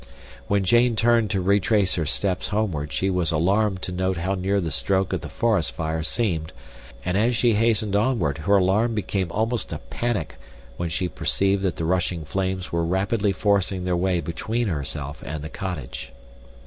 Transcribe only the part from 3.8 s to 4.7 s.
to note how near